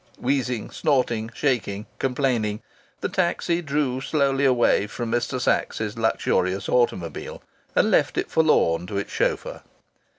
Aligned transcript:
Wheezing, 0.19 0.71
snorting, 0.71 1.29
shaking, 1.35 1.85
complaining, 1.99 2.63
the 3.01 3.07
taxi 3.07 3.61
drew 3.61 4.01
slowly 4.01 4.45
away 4.45 4.87
from 4.87 5.11
Mr. 5.11 5.39
Sachs's 5.39 5.95
luxurious 5.95 6.67
automobile 6.67 7.43
and 7.75 7.91
left 7.91 8.17
it 8.17 8.31
forlorn 8.31 8.87
to 8.87 8.97
its 8.97 9.11
chauffeur. 9.11 9.61